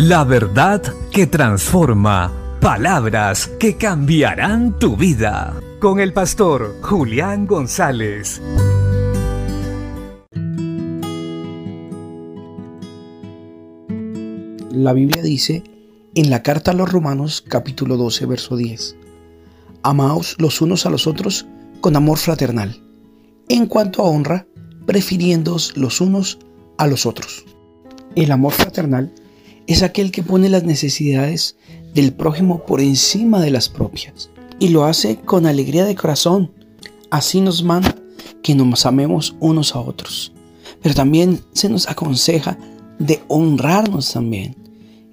La 0.00 0.22
verdad 0.22 0.80
que 1.10 1.26
transforma. 1.26 2.32
Palabras 2.60 3.48
que 3.58 3.76
cambiarán 3.76 4.78
tu 4.78 4.96
vida. 4.96 5.60
Con 5.80 5.98
el 5.98 6.12
pastor 6.12 6.76
Julián 6.82 7.48
González. 7.48 8.40
La 14.70 14.92
Biblia 14.92 15.20
dice 15.20 15.64
en 16.14 16.30
la 16.30 16.44
carta 16.44 16.70
a 16.70 16.74
los 16.74 16.92
Romanos 16.92 17.42
capítulo 17.42 17.96
12 17.96 18.26
verso 18.26 18.56
10, 18.56 18.94
Amaos 19.82 20.36
los 20.38 20.60
unos 20.60 20.86
a 20.86 20.90
los 20.90 21.08
otros 21.08 21.44
con 21.80 21.96
amor 21.96 22.18
fraternal, 22.18 22.80
en 23.48 23.66
cuanto 23.66 24.02
a 24.02 24.10
honra, 24.10 24.46
prefiriéndoos 24.86 25.76
los 25.76 26.00
unos 26.00 26.38
a 26.76 26.86
los 26.86 27.04
otros. 27.04 27.44
El 28.14 28.30
amor 28.30 28.52
fraternal 28.52 29.12
es 29.68 29.82
aquel 29.82 30.10
que 30.10 30.22
pone 30.22 30.48
las 30.48 30.64
necesidades 30.64 31.56
del 31.94 32.12
prójimo 32.14 32.64
por 32.64 32.80
encima 32.80 33.40
de 33.40 33.50
las 33.50 33.68
propias 33.68 34.30
y 34.58 34.68
lo 34.68 34.84
hace 34.84 35.16
con 35.16 35.46
alegría 35.46 35.84
de 35.84 35.94
corazón. 35.94 36.50
Así 37.10 37.40
nos 37.40 37.62
manda 37.62 37.94
que 38.42 38.54
nos 38.54 38.86
amemos 38.86 39.36
unos 39.40 39.76
a 39.76 39.80
otros. 39.80 40.32
Pero 40.82 40.94
también 40.94 41.40
se 41.52 41.68
nos 41.68 41.88
aconseja 41.88 42.58
de 42.98 43.22
honrarnos 43.28 44.12
también. 44.12 44.56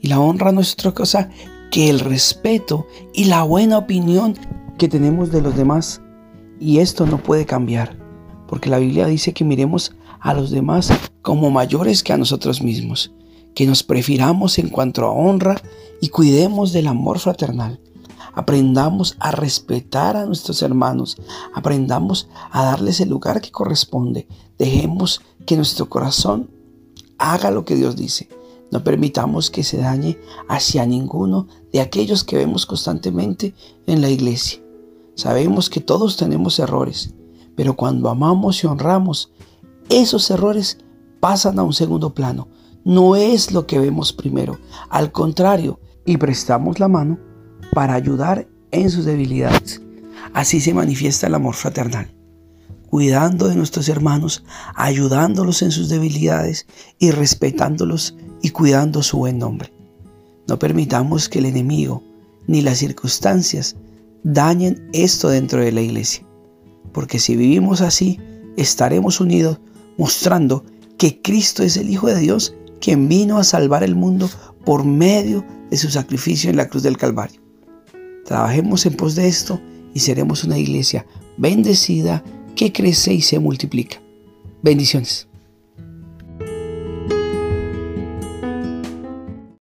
Y 0.02 0.08
la 0.08 0.20
honra 0.20 0.54
no 0.54 0.62
es 0.62 0.74
otra 0.74 0.94
cosa 0.94 1.30
que 1.70 1.90
el 1.90 1.99
respeto 1.99 2.88
y 3.13 3.26
la 3.26 3.44
buena 3.44 3.77
opinión 3.77 4.38
que 4.77 4.88
tenemos 4.88 5.32
de 5.32 5.41
los 5.41 5.58
demás. 5.58 6.02
Y 6.62 6.80
esto 6.80 7.05
no 7.05 7.22
puede 7.22 7.46
cambiar, 7.46 7.98
porque 8.48 8.70
la 8.70 8.80
Biblia 8.80 9.08
dice 9.08 9.34
que 9.34 9.44
miremos 9.44 9.94
a 10.22 10.34
los 10.34 10.49
demás 10.49 10.90
como 11.22 11.52
mayores 11.52 12.04
que 12.04 12.13
a 12.13 12.18
nosotros 12.18 12.62
mismos, 12.62 13.12
que 13.55 13.66
nos 13.66 13.84
prefiramos 13.84 14.59
en 14.59 14.70
cuanto 14.70 15.05
a 15.05 15.12
honra 15.12 15.60
y 16.02 16.10
cuidemos 16.10 16.74
del 16.74 16.88
amor 16.88 17.20
fraternal. 17.20 17.79
Aprendamos 18.34 19.16
a 19.20 19.32
respetar 19.32 20.18
a 20.18 20.26
nuestros 20.26 20.62
hermanos, 20.62 21.18
aprendamos 21.54 22.27
a 22.52 22.66
darles 22.66 22.99
el 22.99 23.10
lugar 23.10 23.40
que 23.40 23.49
corresponde. 23.49 24.27
Dejemos 24.60 25.21
que 25.46 25.55
nuestro 25.55 25.90
corazón 25.90 26.49
haga 27.18 27.49
lo 27.49 27.63
que 27.63 27.76
Dios 27.76 27.96
dice. 27.96 28.27
No 28.71 28.84
permitamos 28.84 29.49
que 29.49 29.63
se 29.63 29.77
dañe 29.77 30.18
hacia 30.49 30.85
ninguno 30.85 31.48
de 31.72 31.79
aquellos 31.79 32.26
que 32.26 32.35
vemos 32.35 32.66
constantemente 32.66 33.54
en 33.88 34.01
la 34.01 34.10
iglesia. 34.10 34.62
Sabemos 35.16 35.70
que 35.70 35.79
todos 35.79 36.18
tenemos 36.18 36.60
errores, 36.60 37.13
pero 37.55 37.77
cuando 37.77 38.10
amamos 38.10 38.62
y 38.62 38.68
honramos, 38.68 39.32
esos 39.88 40.29
errores 40.29 40.77
pasan 41.22 41.57
a 41.57 41.63
un 41.63 41.72
segundo 41.72 42.13
plano. 42.13 42.49
No 42.86 43.16
es 43.16 43.52
lo 43.52 43.66
que 43.66 43.80
vemos 43.80 44.14
primero. 44.14 44.60
Al 44.90 45.12
contrario, 45.12 45.80
y 46.05 46.18
prestamos 46.18 46.80
la 46.80 46.88
mano 46.88 47.18
para 47.74 47.96
ayudar 47.96 48.48
en 48.72 48.91
sus 48.91 49.05
debilidades. 49.05 49.82
Así 50.34 50.62
se 50.62 50.74
manifiesta 50.74 51.26
el 51.26 51.34
amor 51.34 51.56
fraternal, 51.56 52.13
cuidando 52.90 53.48
de 53.48 53.56
nuestros 53.56 53.90
hermanos, 53.90 54.44
ayudándolos 54.76 55.63
en 55.63 55.72
sus 55.72 55.90
debilidades 55.90 56.68
y 57.00 57.10
respetándolos 57.10 58.16
y 58.44 58.52
cuidando 58.52 59.02
su 59.02 59.18
buen 59.18 59.40
nombre. 59.40 59.74
No 60.48 60.60
permitamos 60.60 61.28
que 61.28 61.40
el 61.40 61.46
enemigo 61.46 62.04
ni 62.46 62.62
las 62.62 62.78
circunstancias 62.78 63.76
dañen 64.24 64.90
esto 64.94 65.30
dentro 65.30 65.59
de 65.59 65.72
la 65.72 65.81
iglesia, 65.81 66.24
porque 66.91 67.18
si 67.18 67.36
vivimos 67.36 67.81
así, 67.81 68.19
estaremos 68.58 69.19
unidos 69.19 69.59
mostrando 69.97 70.63
que 71.00 71.19
Cristo 71.24 71.63
es 71.63 71.78
el 71.78 71.90
Hijo 71.90 72.08
de 72.08 72.19
Dios 72.19 72.56
quien 72.86 73.08
vino 73.08 73.40
a 73.40 73.44
salvar 73.44 73.84
el 73.84 73.96
mundo 73.96 74.30
por 74.64 74.86
medio 74.86 75.44
de 75.72 75.78
su 75.78 75.90
sacrificio 75.90 76.52
en 76.52 76.56
la 76.56 76.69
cruz 76.69 76.84
del 76.84 76.97
Calvario. 76.97 77.41
Trabajemos 78.25 78.86
en 78.86 78.94
pos 78.94 79.16
de 79.16 79.28
esto 79.28 79.59
y 79.96 80.01
seremos 80.01 80.44
una 80.44 80.59
iglesia 80.59 81.03
bendecida 81.35 82.24
que 82.56 82.72
crece 82.72 83.12
y 83.16 83.24
se 83.24 83.40
multiplica. 83.40 84.00
Bendiciones. 84.62 85.28